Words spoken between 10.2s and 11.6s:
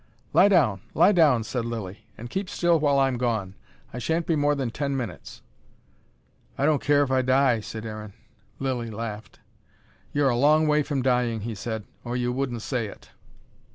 a long way from dying,"